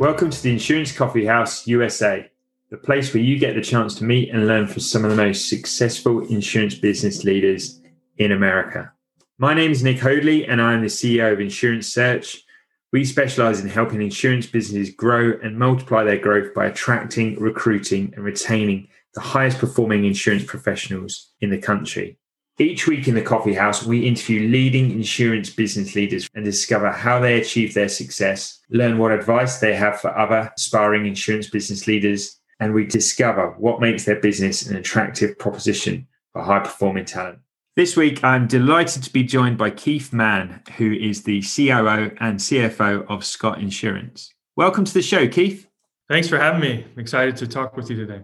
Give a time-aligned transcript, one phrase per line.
[0.00, 2.28] Welcome to the Insurance Coffee House USA,
[2.68, 5.16] the place where you get the chance to meet and learn from some of the
[5.16, 7.80] most successful insurance business leaders
[8.18, 8.92] in America.
[9.38, 12.42] My name is Nick Hoadley, and I am the CEO of Insurance Search.
[12.92, 18.24] We specialize in helping insurance businesses grow and multiply their growth by attracting, recruiting, and
[18.24, 22.18] retaining the highest performing insurance professionals in the country.
[22.58, 27.18] Each week in the coffee house, we interview leading insurance business leaders and discover how
[27.18, 32.38] they achieve their success, learn what advice they have for other aspiring insurance business leaders,
[32.60, 37.40] and we discover what makes their business an attractive proposition for high performing talent.
[37.74, 42.38] This week, I'm delighted to be joined by Keith Mann, who is the COO and
[42.38, 44.32] CFO of Scott Insurance.
[44.54, 45.66] Welcome to the show, Keith.
[46.08, 46.84] Thanks for having me.
[46.84, 48.20] I'm excited to talk with you today.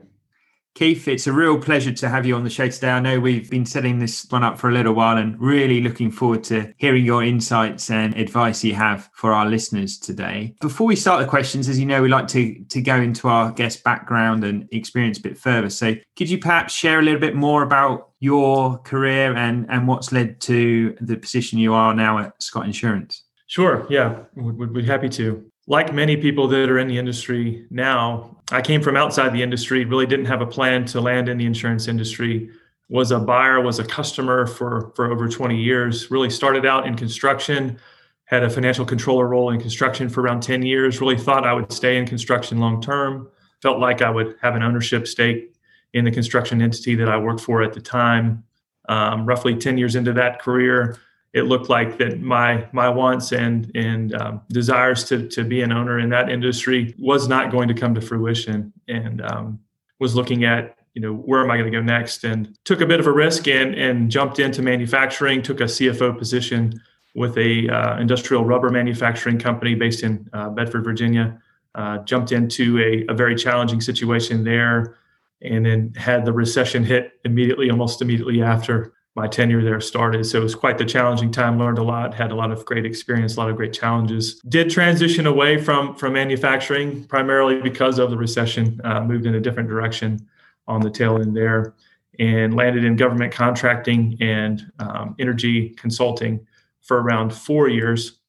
[0.75, 2.91] Keith, it's a real pleasure to have you on the show today.
[2.91, 6.11] I know we've been setting this one up for a little while and really looking
[6.11, 10.55] forward to hearing your insights and advice you have for our listeners today.
[10.61, 13.51] Before we start the questions, as you know, we like to, to go into our
[13.53, 15.71] guest background and experience a bit further.
[15.71, 20.13] So could you perhaps share a little bit more about your career and, and what's
[20.13, 23.25] led to the position you are now at Scott Insurance?
[23.49, 23.85] Sure.
[23.91, 28.37] Yeah, would, would be happy to like many people that are in the industry now,
[28.51, 31.47] I came from outside the industry, really didn't have a plan to land in the
[31.47, 32.51] insurance industry.
[32.89, 36.11] Was a buyer, was a customer for, for over 20 years.
[36.11, 37.79] Really started out in construction,
[38.25, 41.01] had a financial controller role in construction for around 10 years.
[41.01, 43.31] Really thought I would stay in construction long term.
[43.63, 45.55] Felt like I would have an ownership stake
[45.93, 48.43] in the construction entity that I worked for at the time.
[48.89, 50.99] Um, roughly 10 years into that career,
[51.33, 55.73] it looked like that my my wants and and um, desires to to be an
[55.73, 59.61] owner in that industry was not going to come to fruition, and um,
[60.01, 62.87] was looking at you know where am I going to go next, and took a
[62.87, 66.81] bit of a risk and and jumped into manufacturing, took a CFO position
[67.15, 71.41] with a uh, industrial rubber manufacturing company based in uh, Bedford, Virginia.
[71.77, 74.97] Uh, jumped into a, a very challenging situation there,
[75.41, 80.25] and then had the recession hit immediately, almost immediately after my tenure there started.
[80.25, 81.59] So it was quite the challenging time.
[81.59, 84.41] Learned a lot, had a lot of great experience, a lot of great challenges.
[84.49, 88.81] Did transition away from from manufacturing primarily because of the recession.
[88.85, 90.29] Uh, moved in a different direction
[90.69, 91.75] on the tail end there,
[92.19, 96.47] and landed in government contracting and um, energy consulting
[96.81, 98.21] for around four years,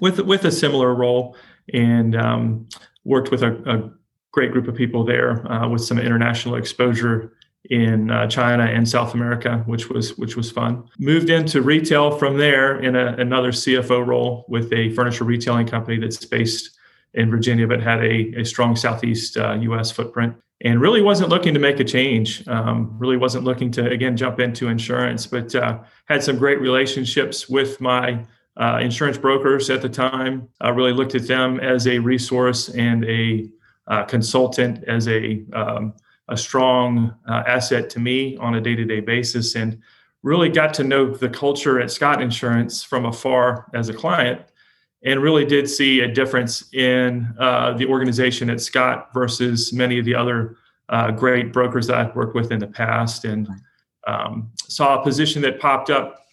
[0.00, 1.36] with with a similar role,
[1.72, 2.68] and um,
[3.04, 3.90] worked with a, a,
[4.32, 7.34] great group of people there uh, with some international exposure
[7.70, 10.84] in uh, China and South America, which was which was fun.
[10.98, 15.98] Moved into retail from there in a, another CFO role with a furniture retailing company
[15.98, 16.76] that's based
[17.14, 19.90] in Virginia, but had a, a strong Southeast uh, U.S.
[19.90, 20.34] footprint.
[20.64, 22.46] And really wasn't looking to make a change.
[22.46, 27.48] Um, really wasn't looking to again jump into insurance, but uh, had some great relationships
[27.48, 28.24] with my
[28.56, 30.48] uh, insurance brokers at the time.
[30.60, 33.48] I really looked at them as a resource and a
[33.88, 35.94] uh, consultant, as a um,
[36.32, 39.78] a strong uh, asset to me on a day-to-day basis and
[40.22, 44.40] really got to know the culture at Scott Insurance from afar as a client
[45.04, 50.06] and really did see a difference in uh, the organization at Scott versus many of
[50.06, 50.56] the other
[50.88, 53.48] uh, great brokers that I've worked with in the past and
[54.06, 56.26] um, saw a position that popped up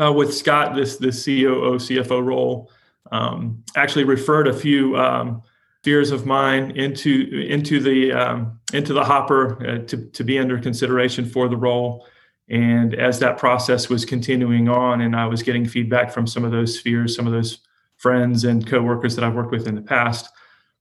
[0.00, 2.70] uh, with Scott, this, this COO, CFO role.
[3.12, 5.42] Um, actually referred a few um,
[5.82, 10.58] fears of mine into into the um, into the hopper uh, to to be under
[10.58, 12.06] consideration for the role.
[12.48, 16.50] And as that process was continuing on, and I was getting feedback from some of
[16.50, 17.60] those fears, some of those
[17.96, 20.28] friends and coworkers that I've worked with in the past,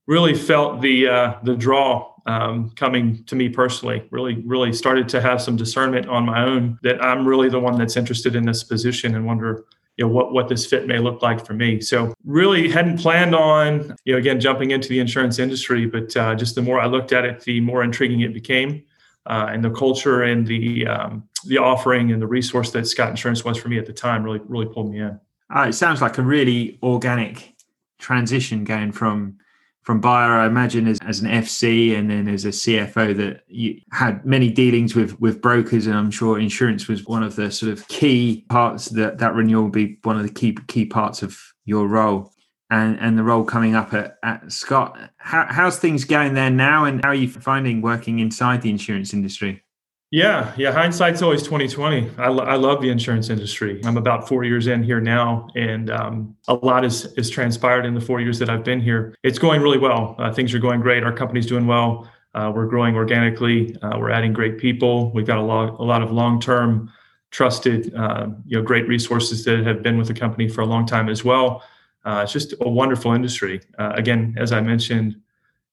[0.07, 4.07] really felt the uh, the draw um, coming to me personally.
[4.12, 7.78] Really, really started to have some discernment on my own that I'm really the one
[7.78, 9.66] that's interested in this position and wonder
[10.00, 11.81] you know what what this fit may look like for me.
[11.81, 16.36] So really hadn't planned on you know again jumping into the insurance industry but uh,
[16.36, 18.81] just the more i looked at it the more intriguing it became
[19.25, 23.44] uh, and the culture and the um, the offering and the resource that scott insurance
[23.44, 25.19] was for me at the time really really pulled me in.
[25.54, 27.56] Uh, it sounds like a really organic
[27.98, 29.38] transition going from
[29.84, 33.80] from buyer, I imagine as, as an FC and then as a CFO that you
[33.92, 37.72] had many dealings with with brokers, and I'm sure insurance was one of the sort
[37.72, 41.40] of key parts that that renewal will be one of the key key parts of
[41.66, 42.34] your role.
[42.72, 44.96] And, and the role coming up at, at Scott.
[45.18, 49.12] How, how's things going there now, and how are you finding working inside the insurance
[49.12, 49.64] industry?
[50.11, 50.71] Yeah, yeah.
[50.71, 52.09] Hindsight's always twenty twenty.
[52.17, 53.79] I, lo- I love the insurance industry.
[53.85, 57.94] I'm about four years in here now, and um, a lot is is transpired in
[57.94, 59.13] the four years that I've been here.
[59.21, 60.15] It's going really well.
[60.17, 61.03] Uh, things are going great.
[61.03, 62.09] Our company's doing well.
[62.33, 63.75] Uh, we're growing organically.
[63.83, 65.11] Uh, we're adding great people.
[65.13, 66.91] We've got a lot a lot of long term,
[67.29, 70.88] trusted, uh, you know, great resources that have been with the company for a long
[70.88, 71.61] time as well.
[72.03, 73.61] Uh, it's just a wonderful industry.
[73.77, 75.11] Uh, again, as I mentioned,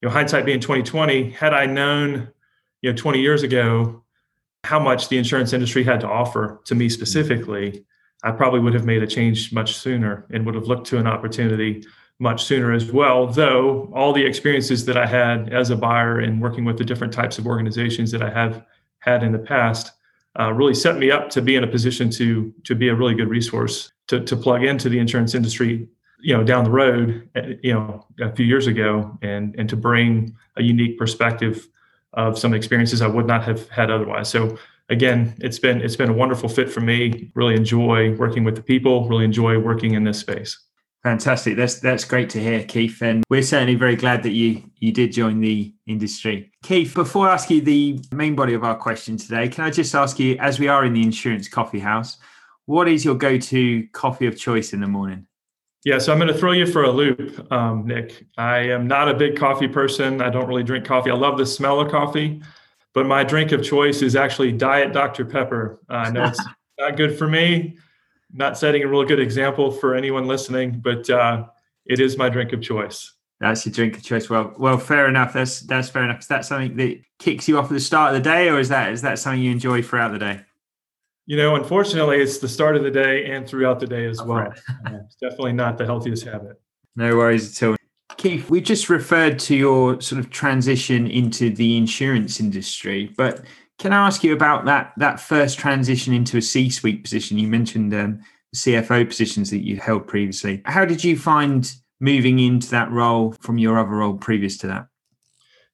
[0.02, 1.30] you know, hindsight being twenty twenty.
[1.30, 2.28] Had I known,
[2.82, 4.02] you know, twenty years ago
[4.66, 7.84] how much the insurance industry had to offer to me specifically,
[8.24, 11.06] I probably would have made a change much sooner and would have looked to an
[11.06, 11.84] opportunity
[12.18, 13.26] much sooner as well.
[13.26, 17.12] Though all the experiences that I had as a buyer and working with the different
[17.12, 18.64] types of organizations that I have
[18.98, 19.92] had in the past
[20.38, 23.14] uh, really set me up to be in a position to to be a really
[23.14, 25.88] good resource to to plug into the insurance industry
[26.20, 29.76] you know down the road uh, you know a few years ago and and to
[29.76, 31.68] bring a unique perspective
[32.16, 34.28] of some experiences I would not have had otherwise.
[34.28, 34.58] So
[34.88, 37.30] again, it's been it's been a wonderful fit for me.
[37.34, 39.08] Really enjoy working with the people.
[39.08, 40.58] Really enjoy working in this space.
[41.02, 41.56] Fantastic.
[41.56, 43.00] That's that's great to hear, Keith.
[43.00, 46.50] And we're certainly very glad that you you did join the industry.
[46.64, 49.94] Keith, before I ask you the main body of our question today, can I just
[49.94, 52.16] ask you, as we are in the insurance coffee house,
[52.64, 55.28] what is your go-to coffee of choice in the morning?
[55.86, 58.26] Yeah, so I'm going to throw you for a loop, um, Nick.
[58.36, 60.20] I am not a big coffee person.
[60.20, 61.12] I don't really drink coffee.
[61.12, 62.42] I love the smell of coffee,
[62.92, 65.24] but my drink of choice is actually Diet Dr.
[65.24, 65.78] Pepper.
[65.88, 66.42] Uh, I know it's
[66.80, 67.78] not good for me,
[68.32, 71.44] not setting a real good example for anyone listening, but uh,
[71.84, 73.12] it is my drink of choice.
[73.38, 74.28] That's your drink of choice.
[74.28, 75.34] Well, well, fair enough.
[75.34, 76.18] That's that's fair enough.
[76.18, 78.70] Is that something that kicks you off at the start of the day, or is
[78.70, 80.40] that is that something you enjoy throughout the day?
[81.26, 84.52] You know, unfortunately, it's the start of the day and throughout the day as well.
[84.86, 86.60] uh, it's definitely not the healthiest habit.
[86.94, 87.76] No worries at all.
[88.16, 93.44] Keith, we just referred to your sort of transition into the insurance industry, but
[93.78, 97.38] can I ask you about that that first transition into a C-suite position?
[97.38, 98.20] You mentioned um,
[98.54, 100.62] CFO positions that you held previously.
[100.64, 101.70] How did you find
[102.00, 104.86] moving into that role from your other role previous to that?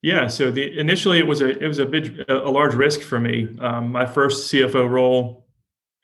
[0.02, 3.20] Yeah, so the initially it was a it was a big a large risk for
[3.20, 3.48] me.
[3.60, 5.41] Um, my first CFO role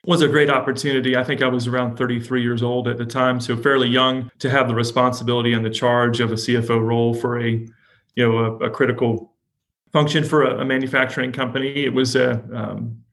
[0.05, 1.17] was a great opportunity.
[1.17, 4.49] I think I was around 33 years old at the time, so fairly young to
[4.49, 7.67] have the responsibility and the charge of a CFO role for a, you
[8.17, 9.33] know, a, a critical
[9.91, 11.83] function for a, a, manufacturing company.
[11.83, 13.03] It was a, um,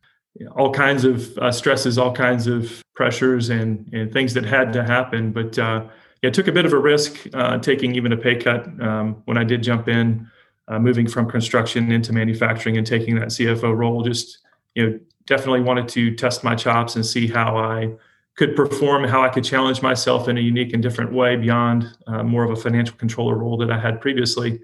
[0.57, 4.85] all kinds of uh, stresses, all kinds of pressures, and and things that had to
[4.85, 5.33] happen.
[5.33, 5.87] But uh,
[6.23, 9.39] yeah, took a bit of a risk, uh, taking even a pay cut um, when
[9.39, 10.31] I did jump in,
[10.69, 14.03] uh, moving from construction into manufacturing and taking that CFO role.
[14.03, 14.39] Just
[14.75, 17.95] you know definitely wanted to test my chops and see how I
[18.37, 22.23] could perform, how I could challenge myself in a unique and different way beyond uh,
[22.23, 24.61] more of a financial controller role that I had previously.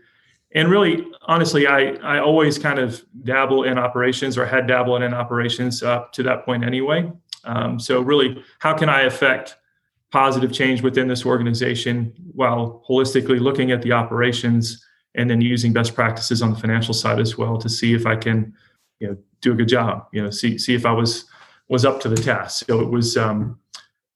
[0.54, 5.14] And really, honestly, I, I always kind of dabble in operations or had dabbled in
[5.14, 7.10] operations up to that point anyway.
[7.44, 9.56] Um, so, really, how can I affect
[10.12, 15.94] positive change within this organization while holistically looking at the operations and then using best
[15.94, 18.54] practices on the financial side as well to see if I can,
[19.00, 20.06] you know, do a good job.
[20.12, 21.26] You know, see see if I was
[21.68, 22.66] was up to the task.
[22.66, 23.58] So it was, um,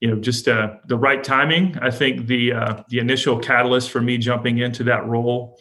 [0.00, 1.76] you know, just uh, the right timing.
[1.80, 5.60] I think the uh, the initial catalyst for me jumping into that role,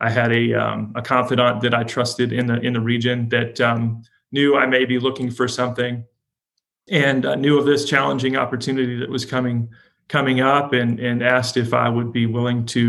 [0.00, 3.60] I had a um, a confidant that I trusted in the in the region that
[3.60, 4.02] um,
[4.32, 6.04] knew I may be looking for something,
[6.88, 9.68] and knew of this challenging opportunity that was coming
[10.08, 12.80] coming up, and and asked if I would be willing to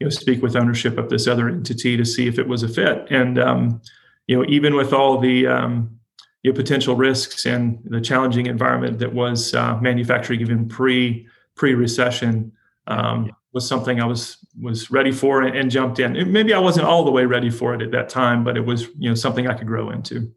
[0.00, 2.68] you know speak with ownership of this other entity to see if it was a
[2.68, 3.06] fit.
[3.10, 3.82] And um,
[4.30, 5.98] you know, even with all the um,
[6.44, 11.74] you know, potential risks and the challenging environment that was uh, manufacturing even pre pre
[11.74, 12.52] recession
[12.86, 16.30] um, was something I was was ready for and, and jumped in.
[16.30, 18.86] maybe I wasn't all the way ready for it at that time, but it was
[19.00, 20.32] you know something I could grow into.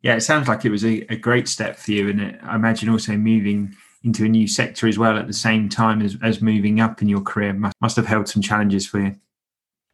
[0.00, 2.56] Yeah, it sounds like it was a, a great step for you, and it, I
[2.56, 6.40] imagine also moving into a new sector as well at the same time as, as
[6.40, 9.16] moving up in your career must, must have held some challenges for you.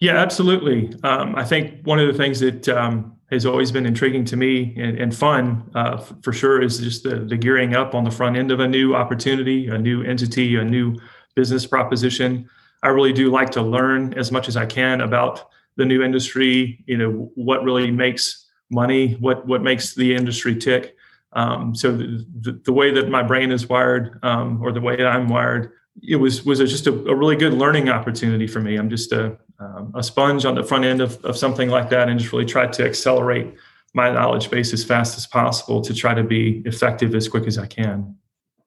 [0.03, 0.93] Yeah, absolutely.
[1.05, 4.75] Um, I think one of the things that um, has always been intriguing to me
[4.77, 8.11] and, and fun uh, f- for sure is just the, the, gearing up on the
[8.11, 10.97] front end of a new opportunity, a new entity, a new
[11.37, 12.51] business proposition.
[12.83, 16.83] I really do like to learn as much as I can about the new industry.
[16.89, 20.97] You know, what really makes money, what what makes the industry tick.
[21.35, 25.29] Um, so the, the, way that my brain is wired, um, or the way I'm
[25.29, 25.71] wired,
[26.03, 28.77] it was was a, just a, a, really good learning opportunity for me.
[28.77, 32.09] I'm just a um, a sponge on the front end of, of something like that,
[32.09, 33.55] and just really tried to accelerate
[33.95, 37.59] my knowledge base as fast as possible to try to be effective as quick as
[37.59, 38.17] I can.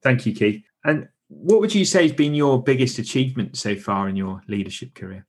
[0.04, 0.64] Thank you, Keith.
[0.84, 4.94] And what would you say has been your biggest achievement so far in your leadership
[4.94, 5.25] career?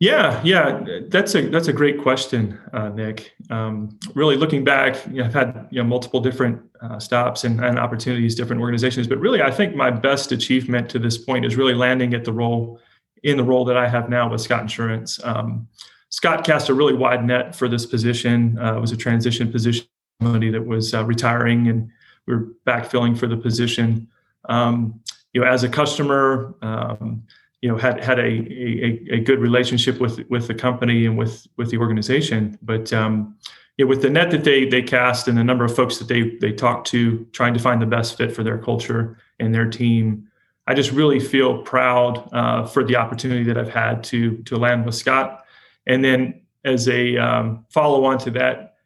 [0.00, 3.32] Yeah, yeah, that's a that's a great question, uh, Nick.
[3.48, 7.64] Um, really looking back, you know, I've had you know multiple different uh, stops and,
[7.64, 11.56] and, opportunities, different organizations, but really, I think my best achievement to this point is
[11.56, 12.80] really landing at the role
[13.24, 15.18] in the role that I have now with Scott Insurance.
[15.24, 15.66] Um,
[16.10, 18.56] Scott cast a really wide net for this position.
[18.58, 19.86] Uh, it was a transition position,
[20.22, 21.90] somebody that was uh, retiring, and
[22.26, 24.06] we were backfilling for the position.
[24.48, 25.00] Um,
[25.32, 26.54] you know, as a customer.
[26.62, 27.24] Um,
[27.60, 31.46] you know had had a, a, a good relationship with with the company and with
[31.56, 33.34] with the organization but um,
[33.78, 36.06] you know, with the net that they they cast and the number of folks that
[36.06, 39.64] they they talked to trying to find the best fit for their culture and their
[39.66, 40.28] team
[40.66, 44.84] i just really feel proud uh, for the opportunity that i've had to to land
[44.84, 45.44] with scott
[45.86, 48.76] and then as a um, follow on to that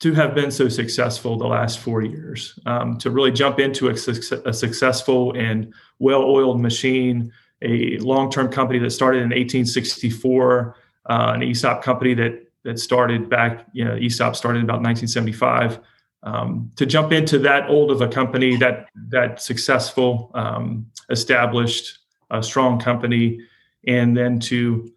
[0.00, 3.92] to have been so successful the last four years um, to really jump into a,
[3.92, 10.76] a successful and well-oiled machine a long-term company that started in 1864,
[11.10, 15.80] uh, an ESOP company that that started back, you know, ESOP started about 1975.
[16.24, 21.98] Um, to jump into that old of a company, that that successful, um, established,
[22.30, 23.40] a strong company,
[23.86, 24.92] and then to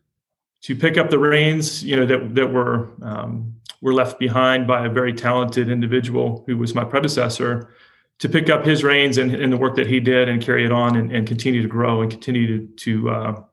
[0.62, 4.86] to pick up the reins, you know, that that were um, were left behind by
[4.86, 7.74] a very talented individual who was my predecessor
[8.20, 10.72] to pick up his reins and, and, the work that he did and carry it
[10.72, 13.44] on and, and continue to grow and continue to, to uh,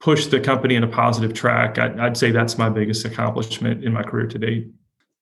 [0.00, 1.78] push the company in a positive track.
[1.78, 4.68] I'd, I'd, say that's my biggest accomplishment in my career to date.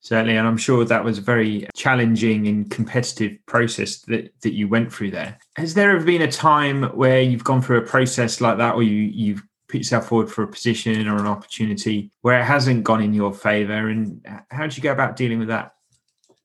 [0.00, 4.68] Certainly, and I'm sure that was a very challenging and competitive process that, that you
[4.68, 5.36] went through there.
[5.56, 8.84] Has there ever been a time where you've gone through a process like that, or
[8.84, 13.02] you, you've put yourself forward for a position or an opportunity where it hasn't gone
[13.02, 13.88] in your favor?
[13.88, 15.74] And how did you go about dealing with that?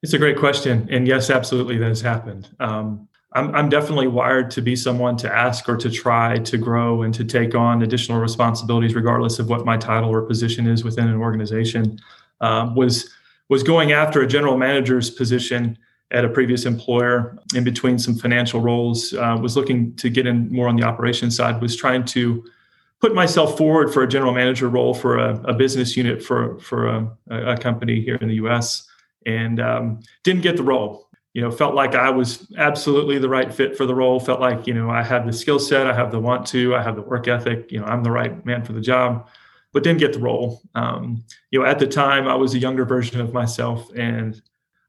[0.01, 0.88] It's a great question.
[0.89, 2.50] And yes, absolutely, that has happened.
[2.60, 7.03] Um, I'm, I'm definitely wired to be someone to ask or to try to grow
[7.03, 11.08] and to take on additional responsibilities, regardless of what my title or position is within
[11.08, 12.00] an organization.
[12.41, 13.08] Um, was
[13.51, 15.77] was going after a general manager's position
[16.10, 19.13] at a previous employer in between some financial roles.
[19.13, 21.62] Uh, was looking to get in more on the operations side.
[21.62, 22.43] Was trying to
[23.00, 26.88] put myself forward for a general manager role for a, a business unit for for
[26.88, 28.88] a, a company here in the U.S
[29.25, 31.08] and um, didn't get the role.
[31.34, 34.20] You know, felt like I was absolutely the right fit for the role.
[34.20, 36.81] Felt like you know I had the skill set, I have the want to, I
[36.81, 37.72] have the work ethic.
[37.72, 39.29] You know, I'm the right man for the job,
[39.74, 40.62] but didn't get the role.
[40.75, 44.42] Um, you know, at the time, I was a younger version of myself, and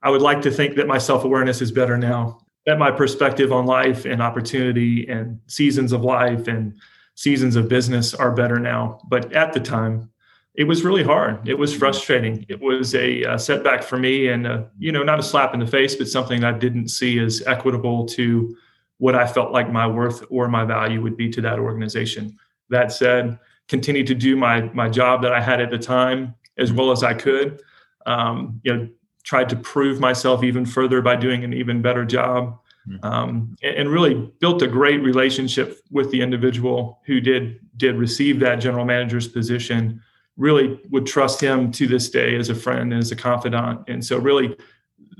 [0.03, 2.39] I would like to think that my self awareness is better now.
[2.67, 6.75] That my perspective on life and opportunity and seasons of life and
[7.17, 9.01] seasons of business are better now.
[9.09, 10.11] But at the time,
[10.55, 11.49] it was really hard.
[11.49, 12.45] It was frustrating.
[12.49, 15.61] It was a, a setback for me, and a, you know, not a slap in
[15.61, 18.57] the face, but something I didn't see as equitable to
[18.99, 22.39] what I felt like my worth or my value would be to that organization.
[22.69, 23.39] That said,
[23.73, 27.03] continued to do my my job that I had at the time as well as
[27.03, 27.63] I could.
[28.05, 28.89] Um, you know,
[29.25, 32.59] tried to prove myself even further by doing an even better job.
[32.87, 33.07] Mm-hmm.
[33.07, 38.41] Um, and, and, really built a great relationship with the individual who did did receive
[38.41, 40.03] that general manager's position
[40.37, 43.81] really would trust him to this day as a friend and as a confidant.
[43.89, 44.57] And so really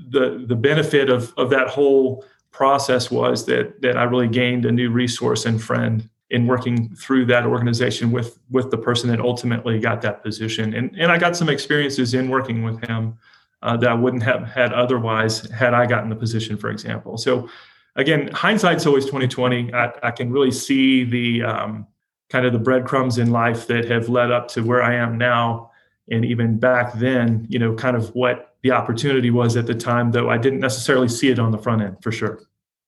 [0.09, 4.71] the the benefit of of that whole process was that that I really gained a
[4.71, 9.79] new resource and friend in working through that organization with with the person that ultimately
[9.79, 10.73] got that position.
[10.73, 13.17] And and I got some experiences in working with him
[13.61, 17.17] uh, that I wouldn't have had otherwise had I gotten the position, for example.
[17.17, 17.47] So
[17.95, 19.73] again, hindsight's always 2020.
[19.73, 21.87] I, I can really see the um,
[22.29, 25.69] kind of the breadcrumbs in life that have led up to where I am now.
[26.09, 30.11] And even back then, you know, kind of what the opportunity was at the time,
[30.11, 32.41] though I didn't necessarily see it on the front end for sure.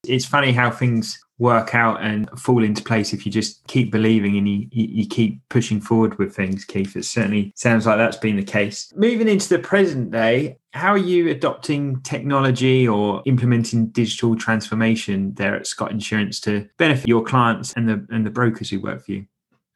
[0.08, 4.38] It's funny how things work out and fall into place if you just keep believing
[4.38, 6.96] and you, you keep pushing forward with things, Keith.
[6.96, 8.94] It certainly sounds like that's been the case.
[8.96, 15.56] Moving into the present day, how are you adopting technology or implementing digital transformation there
[15.56, 19.12] at Scott Insurance to benefit your clients and the and the brokers who work for
[19.12, 19.26] you?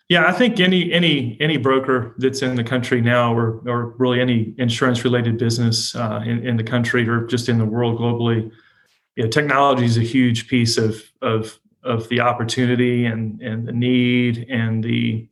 [0.09, 4.19] Yeah, I think any any any broker that's in the country now, or or really
[4.19, 8.51] any insurance related business uh, in in the country or just in the world globally,
[9.19, 13.73] you know, technology is a huge piece of of of the opportunity and and the
[13.73, 15.27] need and the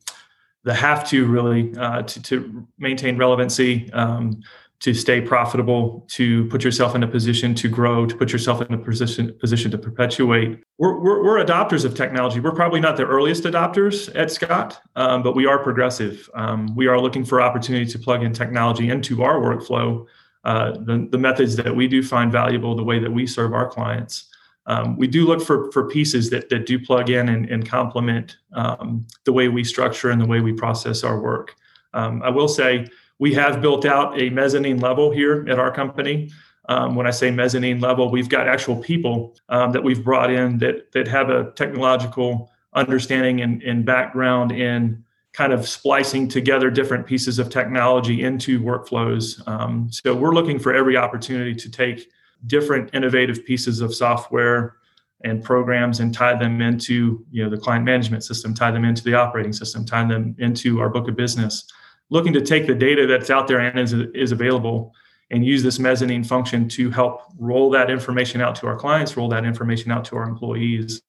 [0.65, 3.89] the have to really uh, to to maintain relevancy.
[3.93, 4.43] Um,
[4.79, 8.71] to stay profitable, to put yourself in a position to grow, to put yourself in
[8.75, 10.63] a position position to perpetuate.
[10.77, 12.39] We're, we're, we're adopters of technology.
[12.39, 16.29] We're probably not the earliest adopters at Scott, um, but we are progressive.
[16.35, 20.05] Um, we are looking for opportunity to plug in technology into our workflow,
[20.47, 23.67] uh, the, the methods that we do find valuable, the way that we serve our
[23.67, 24.29] clients.
[24.65, 28.37] Um, we do look for, for pieces that, that do plug in and, and complement
[28.53, 31.55] um, the way we structure and the way we process our work.
[31.93, 32.87] Um, I will say,
[33.19, 36.31] we have built out a mezzanine level here at our company.
[36.69, 40.59] Um, when I say mezzanine level, we've got actual people um, that we've brought in
[40.59, 47.05] that that have a technological understanding and, and background in kind of splicing together different
[47.05, 49.45] pieces of technology into workflows.
[49.47, 52.09] Um, so we're looking for every opportunity to take
[52.47, 54.77] different innovative pieces of software
[55.23, 59.03] and programs and tie them into you know the client management system, tie them into
[59.03, 61.67] the operating system, tie them into our book of business
[62.09, 64.93] looking to take the data that's out there and is, is available
[65.31, 69.27] and use this mezzanine function to help roll that information out to our clients, roll
[69.27, 71.01] that information out to our employees.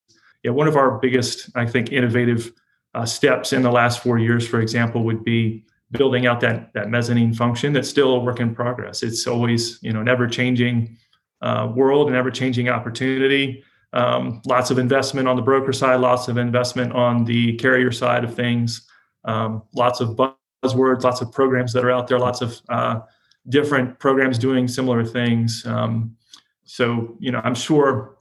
[0.43, 2.53] Yeah, one of our biggest, I think, innovative
[2.95, 6.91] uh, steps in the last four years, for example, would be building out that that
[6.91, 7.73] mezzanine function.
[7.73, 9.03] That's still a work in progress.
[9.03, 10.97] It's always, you know, an ever changing
[11.41, 13.63] uh, world and ever changing opportunity.
[13.93, 18.23] Um, lots of investment on the broker side, lots of investment on the carrier side
[18.23, 18.87] of things,
[19.25, 23.01] um, lots of buzzwords, lots of programs that are out there, lots of uh,
[23.49, 25.65] different programs doing similar things.
[25.65, 26.17] Um,
[26.65, 28.17] so, you know, I'm sure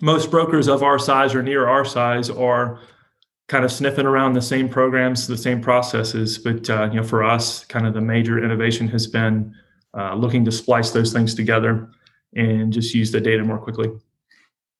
[0.00, 2.80] most brokers of our size or near our size are
[3.48, 6.38] kind of sniffing around the same programs, the same processes.
[6.38, 9.54] But uh, you know, for us, kind of the major innovation has been
[9.96, 11.90] uh, looking to splice those things together
[12.34, 13.90] and just use the data more quickly.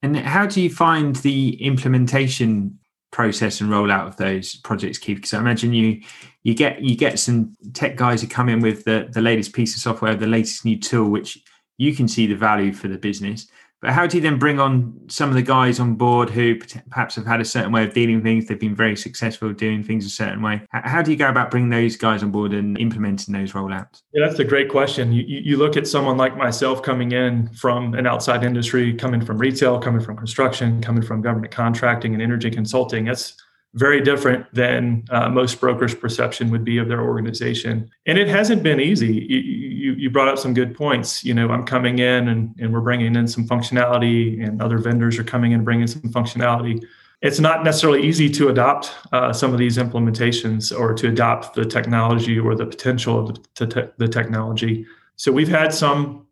[0.02, 2.78] And how do you find the implementation
[3.10, 5.16] process and rollout of those projects, Keith?
[5.16, 6.02] Because I imagine you
[6.42, 9.74] you get you get some tech guys who come in with the, the latest piece
[9.74, 11.38] of software, the latest new tool, which
[11.78, 13.48] you can see the value for the business.
[13.80, 16.56] But how do you then bring on some of the guys on board who
[16.90, 18.46] perhaps have had a certain way of dealing with things?
[18.46, 20.62] They've been very successful doing things a certain way.
[20.70, 24.02] How do you go about bringing those guys on board and implementing those rollouts?
[24.12, 25.12] Yeah, that's a great question.
[25.12, 29.38] You, you look at someone like myself coming in from an outside industry, coming from
[29.38, 33.04] retail, coming from construction, coming from government contracting and energy consulting.
[33.04, 33.36] That's
[33.74, 37.90] very different than uh, most brokers' perception would be of their organization.
[38.06, 39.26] And it hasn't been easy.
[39.28, 41.22] You, you, you, brought up some good points.
[41.22, 45.18] You know, I'm coming in and, and we're bringing in some functionality, and other vendors
[45.18, 46.82] are coming in bringing some functionality.
[47.20, 51.64] It's not necessarily easy to adopt uh, some of these implementations or to adopt the
[51.64, 54.86] technology or the potential of the, te- the technology.
[55.16, 56.26] So we've had some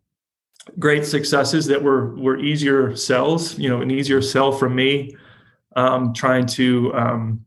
[0.79, 3.57] great successes that were were easier sells.
[3.59, 5.15] You know, an easier sell for me
[5.77, 7.45] um, trying to um,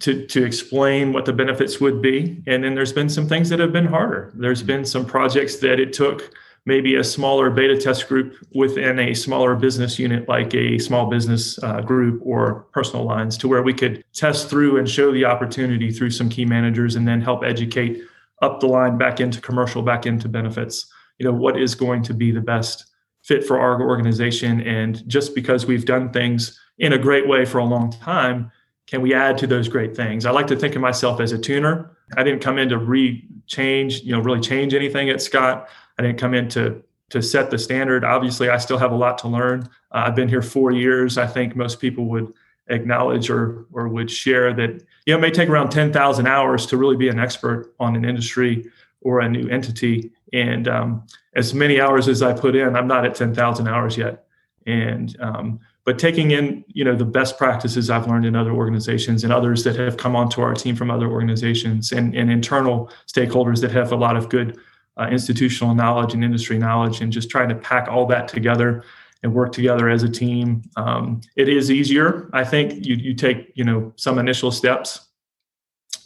[0.00, 2.42] to to explain what the benefits would be.
[2.46, 4.32] And then there's been some things that have been harder.
[4.34, 4.66] There's mm-hmm.
[4.66, 6.34] been some projects that it took
[6.66, 11.62] maybe a smaller beta test group within a smaller business unit like a small business
[11.62, 15.92] uh, group or personal lines to where we could test through and show the opportunity
[15.92, 18.02] through some key managers and then help educate
[18.40, 20.86] up the line back into commercial back into benefits
[21.18, 22.86] you know what is going to be the best
[23.24, 24.60] fit for our organization.
[24.60, 28.52] And just because we've done things in a great way for a long time
[28.86, 30.26] can we add to those great things?
[30.26, 31.96] I like to think of myself as a tuner.
[32.16, 35.68] I didn't come in to re change you know really change anything at scott.
[35.98, 38.04] I didn't come in to to set the standard.
[38.04, 39.68] Obviously i still have a lot to learn.
[39.92, 41.18] Uh, i've been here four years.
[41.18, 42.32] I think most people would
[42.68, 46.76] acknowledge or or would share that you know it may take around 10,000 hours to
[46.76, 51.80] really be an expert on an industry or a new entity and um, as many
[51.80, 54.26] hours as i put in i'm not at 10,000 hours yet.
[54.66, 59.22] And um, but taking in you know the best practices i've learned in other organizations
[59.24, 63.60] and others that have come onto our team from other organizations and, and internal stakeholders
[63.60, 64.58] that have a lot of good
[64.96, 68.82] uh, institutional knowledge and industry knowledge and just trying to pack all that together
[69.22, 72.86] and work together as a team um, it is easier i think.
[72.86, 75.08] You, you take you know some initial steps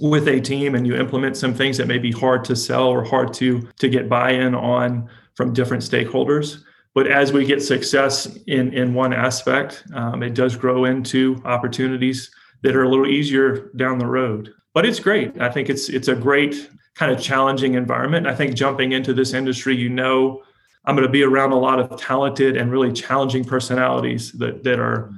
[0.00, 3.04] with a team and you implement some things that may be hard to sell or
[3.04, 6.62] hard to to get buy-in on from different stakeholders
[6.98, 12.28] but as we get success in in one aspect, um, it does grow into opportunities
[12.62, 14.52] that are a little easier down the road.
[14.74, 15.40] But it's great.
[15.40, 18.26] I think it's it's a great kind of challenging environment.
[18.26, 20.42] I think jumping into this industry, you know,
[20.86, 24.80] I'm going to be around a lot of talented and really challenging personalities that that
[24.80, 25.12] are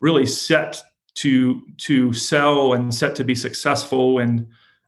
[0.00, 0.82] really set
[1.16, 4.46] to to sell and set to be successful and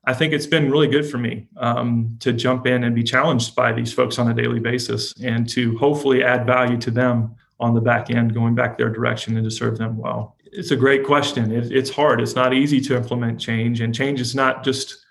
[0.08, 3.54] I think it's been really good for me um, to jump in and be challenged
[3.54, 7.74] by these folks on a daily basis and to hopefully add value to them on
[7.74, 10.36] the back end, going back their direction and to serve them well.
[10.46, 11.52] It's a great question.
[11.52, 12.22] It, it's hard.
[12.22, 15.04] It's not easy to implement change, and change is not just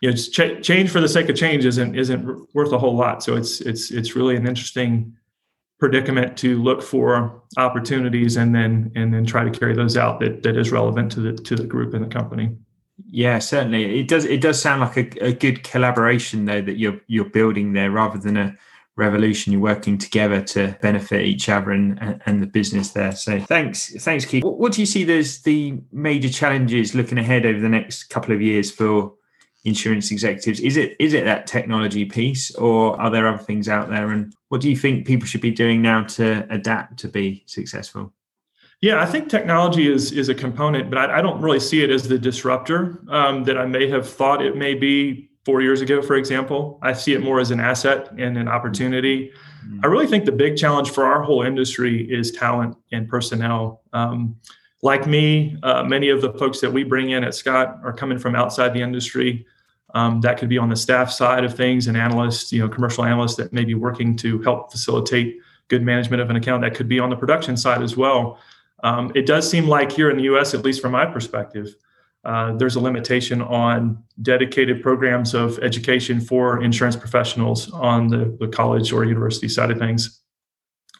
[0.00, 2.96] you know, just ch- change for the sake of change isn't isn't worth a whole
[2.96, 3.22] lot.
[3.22, 5.14] So it's it's it's really an interesting
[5.80, 10.42] predicament to look for opportunities and then and then try to carry those out that
[10.42, 12.54] that is relevant to the to the group and the company.
[13.06, 13.98] Yeah, certainly.
[13.98, 14.24] It does.
[14.26, 18.18] It does sound like a, a good collaboration though that you're you're building there, rather
[18.18, 18.56] than a
[18.96, 19.52] revolution.
[19.52, 23.12] You're working together to benefit each other and and the business there.
[23.12, 24.44] So thanks, thanks, Keith.
[24.44, 28.34] What, what do you see as the major challenges looking ahead over the next couple
[28.34, 29.14] of years for
[29.64, 30.60] insurance executives?
[30.60, 34.10] Is it is it that technology piece, or are there other things out there?
[34.10, 38.12] And what do you think people should be doing now to adapt to be successful?
[38.80, 41.90] Yeah, I think technology is is a component, but I, I don't really see it
[41.90, 46.00] as the disruptor um, that I may have thought it may be four years ago,
[46.02, 46.78] for example.
[46.82, 49.32] I see it more as an asset and an opportunity.
[49.66, 49.80] Mm-hmm.
[49.82, 53.82] I really think the big challenge for our whole industry is talent and personnel.
[53.92, 54.36] Um,
[54.82, 58.18] like me, uh, many of the folks that we bring in at Scott are coming
[58.18, 59.46] from outside the industry.
[59.94, 63.04] Um, that could be on the staff side of things, and analysts, you know, commercial
[63.04, 65.38] analysts that may be working to help facilitate
[65.68, 66.62] good management of an account.
[66.62, 68.38] That could be on the production side as well.
[68.82, 71.74] Um, it does seem like here in the US, at least from my perspective,
[72.24, 78.48] uh, there's a limitation on dedicated programs of education for insurance professionals on the, the
[78.48, 80.20] college or university side of things.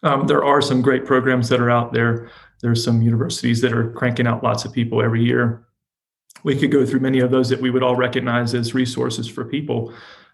[0.03, 2.31] Um, there are some great programs that are out there.
[2.61, 5.67] There's some universities that are cranking out lots of people every year.
[6.43, 9.45] We could go through many of those that we would all recognize as resources for
[9.45, 9.93] people.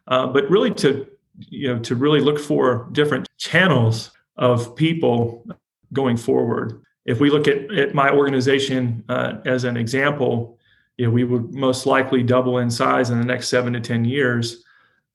[0.09, 1.07] Uh, but really to
[1.39, 5.45] you know to really look for different channels of people
[5.93, 10.59] going forward if we look at, at my organization uh, as an example,
[10.97, 14.05] you know, we would most likely double in size in the next seven to 10
[14.05, 14.65] years.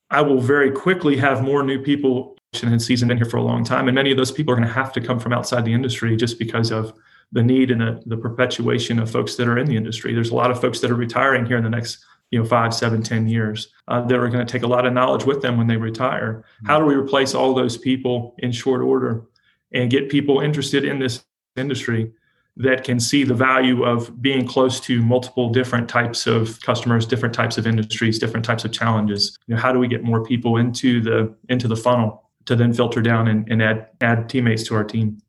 [0.10, 3.64] I will very quickly have more new people and season been here for a long
[3.64, 3.88] time.
[3.88, 6.16] And many of those people are going to have to come from outside the industry
[6.18, 6.94] just because of
[7.32, 10.14] the need and the, the perpetuation of folks that are in the industry.
[10.14, 12.74] There's a lot of folks that are retiring here in the next you know five
[12.74, 15.58] seven ten years uh, that are going to take a lot of knowledge with them
[15.58, 19.26] when they retire how do we replace all those people in short order
[19.74, 21.26] and get people interested in this
[21.58, 22.10] industry
[22.56, 27.36] that can see the value of being close to multiple different types of customers different
[27.36, 30.56] types of industries different types of challenges you know how do we get more people
[30.56, 34.76] into the into the funnel to then filter down and, and add add teammates to
[34.76, 35.22] our team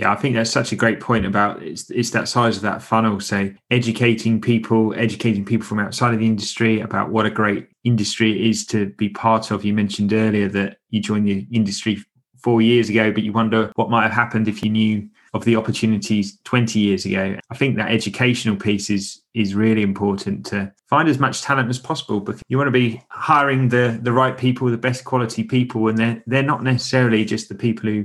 [0.00, 2.80] yeah, I think that's such a great point about it's it's that size of that
[2.80, 3.20] funnel.
[3.20, 8.30] So educating people, educating people from outside of the industry about what a great industry
[8.32, 9.62] it is to be part of.
[9.62, 12.02] You mentioned earlier that you joined the industry
[12.42, 15.56] four years ago, but you wonder what might have happened if you knew of the
[15.56, 17.36] opportunities 20 years ago.
[17.50, 21.78] I think that educational piece is is really important to find as much talent as
[21.78, 25.88] possible because you want to be hiring the the right people, the best quality people,
[25.88, 28.04] and they're they're not necessarily just the people who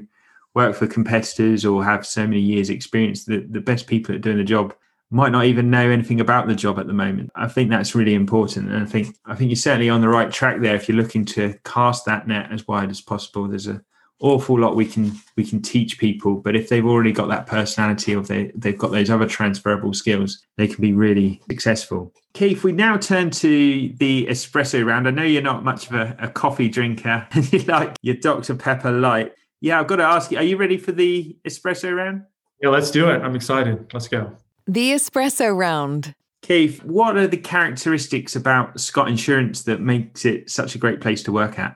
[0.53, 3.25] work for competitors or have so many years experience.
[3.25, 4.75] The the best people at doing the job
[5.09, 7.31] might not even know anything about the job at the moment.
[7.35, 8.71] I think that's really important.
[8.71, 11.25] And I think I think you're certainly on the right track there if you're looking
[11.25, 13.47] to cast that net as wide as possible.
[13.47, 13.81] There's a
[14.19, 18.15] awful lot we can we can teach people but if they've already got that personality
[18.15, 22.13] or they, they've got those other transferable skills they can be really successful.
[22.33, 25.07] Keith we now turn to the espresso round.
[25.07, 28.53] I know you're not much of a, a coffee drinker and you like your dr
[28.55, 29.33] pepper light.
[29.59, 32.23] Yeah i've got to ask you are you ready for the espresso round?
[32.61, 33.21] Yeah let's do it.
[33.21, 33.93] I'm excited.
[33.93, 34.35] Let's go.
[34.65, 36.15] The espresso round.
[36.41, 41.21] Keith what are the characteristics about scott insurance that makes it such a great place
[41.23, 41.75] to work at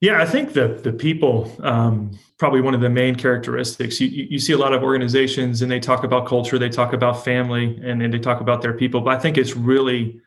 [0.00, 4.00] yeah, I think the the people um, probably one of the main characteristics.
[4.00, 7.24] You, you see a lot of organizations and they talk about culture, they talk about
[7.24, 9.00] family, and, and they talk about their people.
[9.00, 10.20] But I think it's really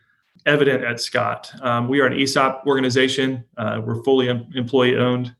[0.45, 1.51] evident at Scott.
[1.61, 3.43] Um, we are an ESOP organization.
[3.57, 5.35] Uh, we're fully em- employee owned,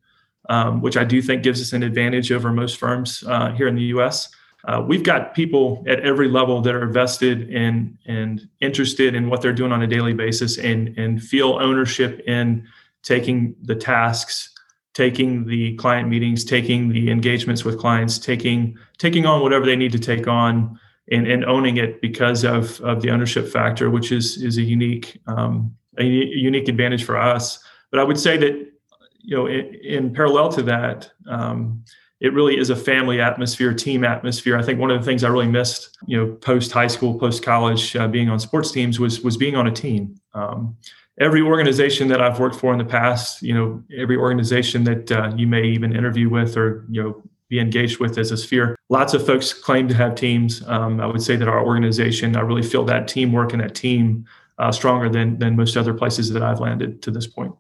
[0.49, 3.75] um, which I do think gives us an advantage over most firms uh, here in
[3.75, 4.29] the U.S.
[4.65, 9.41] Uh, we've got people at every level that are vested in and interested in what
[9.41, 12.67] they're doing on a daily basis and and feel ownership in
[13.03, 14.53] taking the tasks
[14.93, 19.91] taking the client meetings taking the engagements with clients taking taking on whatever they need
[19.91, 20.79] to take on
[21.11, 25.19] and, and owning it because of, of the ownership factor which is is a unique
[25.27, 27.59] um, a unique advantage for us.
[27.91, 28.71] But i would say that
[29.19, 31.83] you know in, in parallel to that um,
[32.19, 34.57] it really is a family atmosphere team atmosphere.
[34.57, 37.43] I think one of the things i really missed you know post high school post
[37.43, 40.15] college uh, being on sports teams was was being on a team.
[40.33, 40.77] Um,
[41.19, 45.31] every organization that I've worked for in the past, you know, every organization that uh,
[45.35, 48.77] you may even interview with or you know be engaged with as a sphere.
[48.89, 50.65] Lots of folks claim to have teams.
[50.67, 54.25] Um, I would say that our organization, I really feel that teamwork and that team
[54.59, 57.53] uh, stronger than than most other places that I've landed to this point.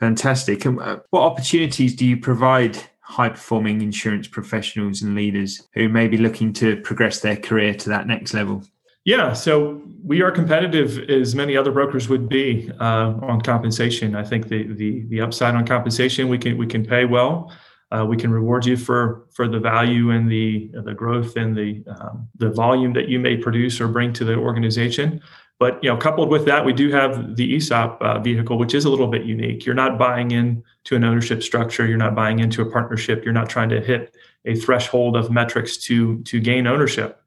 [0.00, 0.64] Fantastic.
[0.64, 6.08] And uh, what opportunities do you provide high performing insurance professionals and leaders who may
[6.08, 8.64] be looking to progress their career to that next level?
[9.04, 14.14] Yeah, so we are competitive as many other brokers would be uh, on compensation.
[14.14, 17.52] I think the, the the upside on compensation we can we can pay well.
[17.90, 21.84] Uh, we can reward you for for the value and the the growth and the
[21.88, 25.20] um, the volume that you may produce or bring to the organization.
[25.58, 28.84] But you know, coupled with that, we do have the ESOP uh, vehicle, which is
[28.84, 29.66] a little bit unique.
[29.66, 31.86] You're not buying into an ownership structure.
[31.86, 33.24] You're not buying into a partnership.
[33.24, 37.21] You're not trying to hit a threshold of metrics to to gain ownership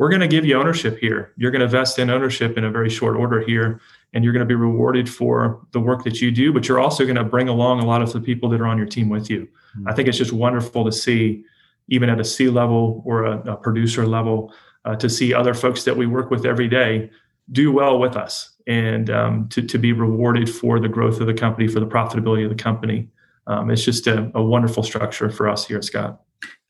[0.00, 1.34] we're going to give you ownership here.
[1.36, 3.82] You're going to vest in ownership in a very short order here,
[4.14, 6.54] and you're going to be rewarded for the work that you do.
[6.54, 8.78] But you're also going to bring along a lot of the people that are on
[8.78, 9.40] your team with you.
[9.76, 9.88] Mm-hmm.
[9.88, 11.44] I think it's just wonderful to see,
[11.88, 14.54] even at a C level or a, a producer level,
[14.86, 17.10] uh, to see other folks that we work with every day
[17.52, 21.34] do well with us and um, to, to be rewarded for the growth of the
[21.34, 23.10] company, for the profitability of the company.
[23.46, 26.20] Um, it's just a, a wonderful structure for us here at Scott.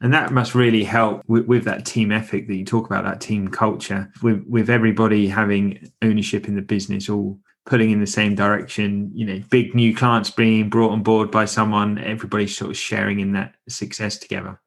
[0.00, 3.20] And that must really help with, with, that team ethic that you talk about that
[3.20, 8.35] team culture with with everybody having ownership in the business all pulling in the same
[8.35, 12.76] direction you know big new clients being brought on board by someone everybody's sort of
[12.76, 14.59] sharing in that success together.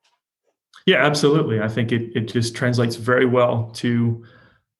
[0.86, 1.62] Yeah absolutely.
[1.62, 4.24] I think it, it just translates very well to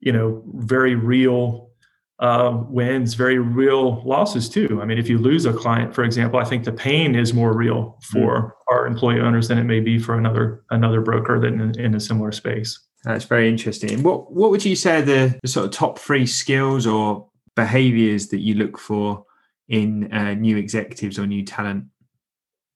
[0.02, 1.73] you know very real
[2.20, 4.80] uh, wins, very real losses too.
[4.82, 7.56] I mean, if you lose a client, for example, I think the pain is more
[7.56, 8.74] real for mm.
[8.74, 12.00] our employee owners than it may be for another another broker that in, in a
[12.00, 12.80] similar space.
[13.04, 14.04] That's very interesting.
[14.04, 18.40] What what would you say the, the sort of top three skills or behaviors that
[18.40, 19.26] you look for
[19.68, 21.86] in uh, new executives or new talent?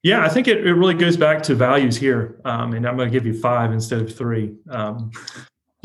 [0.04, 2.40] Yeah, I think it, it really goes back to values here.
[2.46, 4.56] Um, and I'm going to give you five instead of three.
[4.70, 5.12] Um,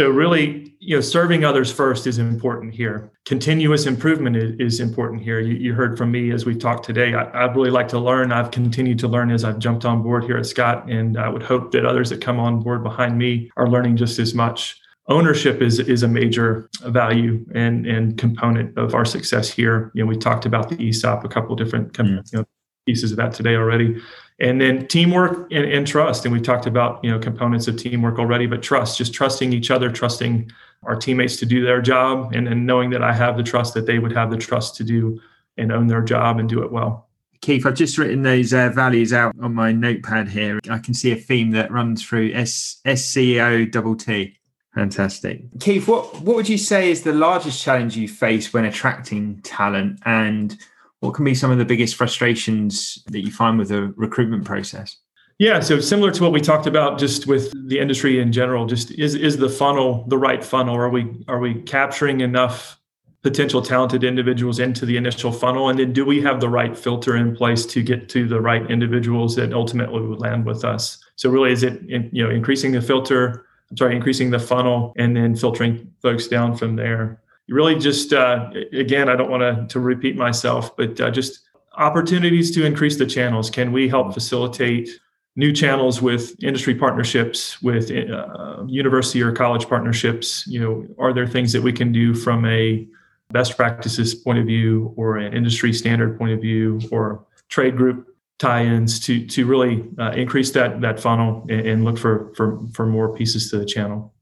[0.01, 3.13] so really, you know, serving others first is important here.
[3.27, 5.39] Continuous improvement is, is important here.
[5.39, 7.15] You, you, heard from me as we talked today.
[7.15, 8.33] I, I really like to learn.
[8.33, 11.43] I've continued to learn as I've jumped on board here at Scott, and I would
[11.43, 14.81] hope that others that come on board behind me are learning just as much.
[15.09, 19.91] Ownership is is a major value and and component of our success here.
[19.95, 22.33] You know, we talked about the ESOP, a couple different mm.
[22.33, 22.45] you know,
[22.87, 24.01] pieces of that today already
[24.43, 26.27] and then teamwork and, and, trust.
[26.27, 29.71] And we talked about you know components of teamwork already but trust just trusting each
[29.71, 30.51] other trusting
[30.83, 33.87] our teammates to do their job and, and knowing that i have the trust that
[33.87, 35.19] they would have the trust to do
[35.57, 37.09] and own their job and do it well.
[37.41, 40.61] Keith i've just written those uh, values out on my notepad here.
[40.69, 44.37] I can see a theme that runs through S- sco double t.
[44.75, 45.43] Fantastic.
[45.61, 50.01] Keith what, what would you say is the largest challenge you face when attracting talent?
[50.07, 50.57] And
[51.03, 54.97] what can be some of the biggest frustrations that you find with the recruitment process?
[55.39, 58.93] Yeah, so similar to what we talked about just with the industry in general, just
[58.93, 60.77] is is the funnel the right funnel?
[60.77, 62.79] Are we are we capturing enough
[63.23, 67.17] potential talented individuals into the initial funnel and then do we have the right filter
[67.17, 70.99] in place to get to the right individuals that ultimately would land with us?
[71.17, 74.93] So really is it in, you know increasing the filter, I'm sorry, increasing the funnel
[74.97, 79.67] and then filtering folks down from there really just uh, again i don't want to,
[79.73, 81.41] to repeat myself but uh, just
[81.77, 83.51] opportunities to increase the channels.
[83.51, 84.89] Can we help facilitate
[85.37, 90.47] new channels with industry partnerships with uh, university or college partnerships?
[90.47, 92.87] You know are there things that we can do from a
[93.31, 98.09] best practices point of view or an industry standard point of view or trade group
[98.39, 102.87] tie-ins to to really uh, increase that that funnel and, and look for for for
[102.87, 104.13] more pieces to the channel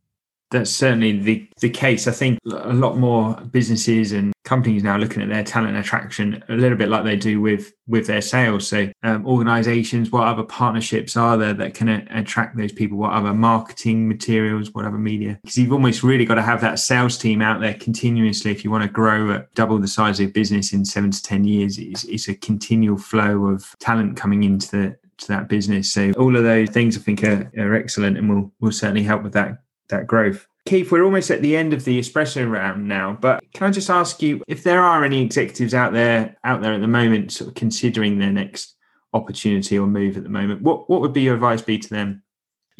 [0.50, 2.08] that's certainly the, the case.
[2.08, 6.54] I think a lot more businesses and companies now looking at their talent attraction a
[6.54, 8.66] little bit like they do with with their sales.
[8.66, 12.98] So, um, organizations, what other partnerships are there that can a- attract those people?
[12.98, 14.72] What other marketing materials?
[14.72, 15.38] What other media?
[15.42, 18.70] Because you've almost really got to have that sales team out there continuously if you
[18.70, 21.78] want to grow at double the size of your business in seven to ten years.
[21.78, 25.92] It's, it's a continual flow of talent coming into the to that business.
[25.92, 29.22] So all of those things I think are, are excellent and will will certainly help
[29.22, 29.58] with that
[29.90, 30.46] that growth.
[30.66, 33.90] Keith, we're almost at the end of the espresso round now, but can I just
[33.90, 37.48] ask you if there are any executives out there out there at the moment sort
[37.48, 38.76] of considering their next
[39.12, 40.62] opportunity or move at the moment?
[40.62, 42.22] What what would be your advice be to them?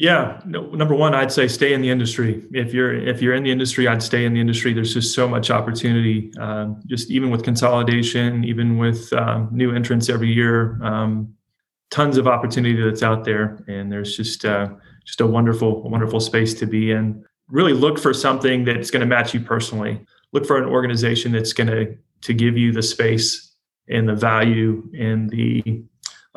[0.01, 2.43] Yeah, no, number one, I'd say stay in the industry.
[2.53, 4.73] If you're if you're in the industry, I'd stay in the industry.
[4.73, 6.31] There's just so much opportunity.
[6.39, 11.35] Um, just even with consolidation, even with um, new entrants every year, um,
[11.91, 14.69] tons of opportunity that's out there, and there's just uh,
[15.11, 17.21] just a wonderful wonderful space to be in.
[17.49, 19.99] Really look for something that's going to match you personally.
[20.31, 23.53] Look for an organization that's going to to give you the space
[23.89, 25.83] and the value and the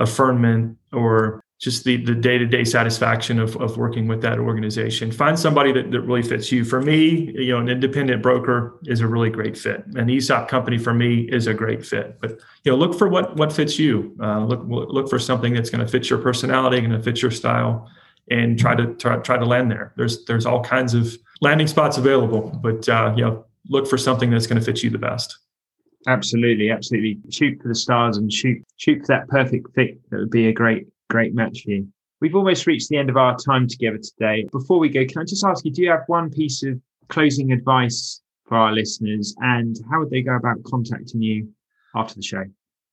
[0.00, 5.12] affirmation or just the the day-to-day satisfaction of, of working with that organization.
[5.12, 6.64] Find somebody that, that really fits you.
[6.64, 9.87] For me you know an independent broker is a really great fit.
[9.94, 12.20] An esop company for me is a great fit.
[12.20, 14.16] But you know look for what what fits you.
[14.20, 17.30] Uh, look look for something that's going to fit your personality going to fit your
[17.30, 17.88] style
[18.30, 19.92] and try to try, try to land there.
[19.96, 24.30] There's there's all kinds of landing spots available, but uh, you know, look for something
[24.30, 25.38] that's going to fit you the best.
[26.06, 27.18] Absolutely, absolutely.
[27.30, 29.98] Shoot for the stars and shoot shoot for that perfect fit.
[30.10, 31.88] That would be a great great match for you.
[32.20, 34.46] We've almost reached the end of our time together today.
[34.50, 37.52] Before we go, can I just ask you, do you have one piece of closing
[37.52, 41.48] advice for our listeners, and how would they go about contacting you
[41.94, 42.44] after the show?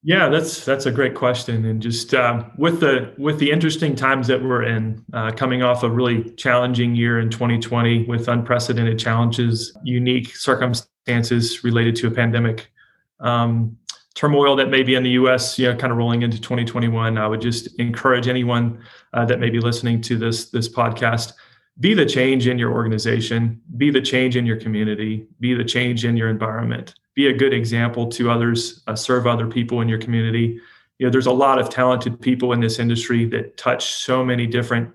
[0.04, 4.26] Yeah, that's that's a great question, and just uh, with the with the interesting times
[4.28, 9.78] that we're in, uh, coming off a really challenging year in 2020 with unprecedented challenges,
[9.84, 12.72] unique circumstances related to a pandemic,
[13.20, 13.78] um,
[14.16, 17.20] turmoil that may be in the U.S., you know, kind of rolling into 2021.
[17.20, 18.84] I would just encourage anyone
[19.14, 21.34] uh, that may be listening to this this podcast
[21.80, 26.06] be the change in your organization, be the change in your community, be the change
[26.06, 30.00] in your environment, be a good example to others, uh, serve other people in your
[30.00, 30.60] community.
[30.98, 34.48] You know, there's a lot of talented people in this industry that touch so many
[34.48, 34.94] different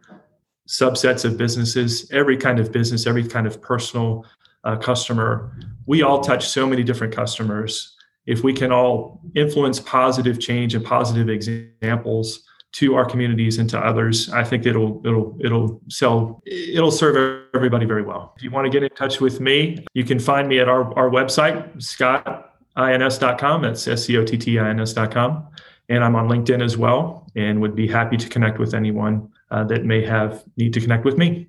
[0.68, 4.24] subsets of businesses, every kind of business, every kind of personal
[4.64, 5.52] uh, customer.
[5.87, 7.96] We all touch so many different customers.
[8.26, 12.46] If we can all influence positive change and positive examples,
[12.77, 17.87] to our communities and to others, I think it'll it'll it'll sell it'll serve everybody
[17.87, 18.35] very well.
[18.37, 20.93] If you want to get in touch with me, you can find me at our,
[20.99, 23.62] our website, scottins.com.
[23.62, 25.47] That's S-C-O-T-T-I-N-S.com.
[25.89, 29.65] And I'm on LinkedIn as well and would be happy to connect with anyone uh,
[29.65, 31.47] that may have need to connect with me.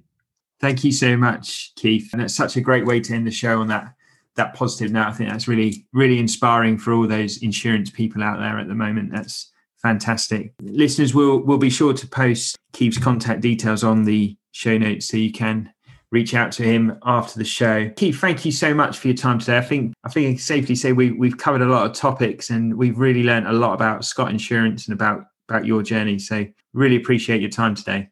[0.61, 2.09] Thank you so much, Keith.
[2.13, 3.93] And it's such a great way to end the show on that
[4.35, 5.07] that positive note.
[5.07, 8.75] I think that's really, really inspiring for all those insurance people out there at the
[8.75, 9.11] moment.
[9.11, 10.53] That's Fantastic.
[10.61, 15.17] Listeners will will be sure to post Keith's contact details on the show notes so
[15.17, 15.71] you can
[16.11, 17.89] reach out to him after the show.
[17.95, 19.57] Keith, thank you so much for your time today.
[19.57, 22.49] I think I think I can safely say we we've covered a lot of topics
[22.49, 26.19] and we've really learned a lot about Scott Insurance and about about your journey.
[26.19, 28.09] So really appreciate your time today.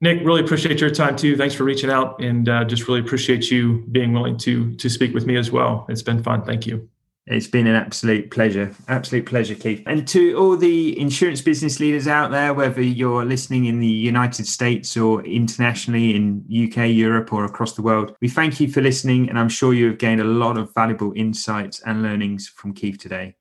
[0.00, 1.36] Nick, really appreciate your time too.
[1.36, 5.12] Thanks for reaching out, and uh, just really appreciate you being willing to to speak
[5.14, 5.86] with me as well.
[5.88, 6.44] It's been fun.
[6.44, 6.88] Thank you.
[7.30, 8.74] It's been an absolute pleasure.
[8.88, 9.82] Absolute pleasure, Keith.
[9.86, 14.46] And to all the insurance business leaders out there, whether you're listening in the United
[14.46, 19.28] States or internationally in UK, Europe, or across the world, we thank you for listening.
[19.28, 22.98] And I'm sure you have gained a lot of valuable insights and learnings from Keith
[22.98, 23.34] today.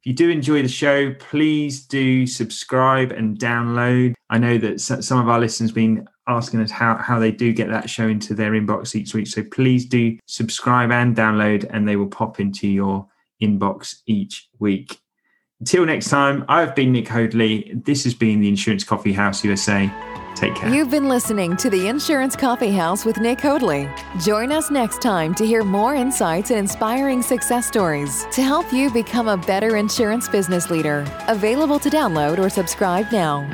[0.00, 4.14] If you do enjoy the show, please do subscribe and download.
[4.30, 7.52] I know that some of our listeners have been asking us how, how they do
[7.52, 9.28] get that show into their inbox each week.
[9.28, 13.06] So please do subscribe and download, and they will pop into your
[13.42, 14.98] inbox each week.
[15.60, 17.72] Until next time, I've been Nick Hoadley.
[17.74, 19.90] This has been the Insurance Coffee House USA.
[20.36, 20.72] Take care.
[20.72, 23.88] You've been listening to the Insurance Coffee House with Nick Hoadley.
[24.20, 28.88] Join us next time to hear more insights and inspiring success stories to help you
[28.92, 31.04] become a better insurance business leader.
[31.26, 33.48] Available to download or subscribe now.